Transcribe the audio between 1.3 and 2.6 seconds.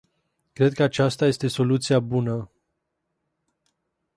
soluția bună.